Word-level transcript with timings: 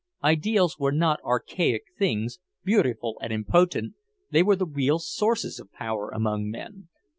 Ideals 0.23 0.79
were 0.79 0.91
not 0.91 1.19
archaic 1.23 1.83
things, 1.95 2.39
beautiful 2.63 3.19
and 3.21 3.31
impotent; 3.31 3.93
they 4.31 4.41
were 4.41 4.55
the 4.55 4.65
real 4.65 4.97
sources 4.97 5.59
of 5.59 5.71
power 5.71 6.09
among 6.09 6.49
men. 6.49 6.87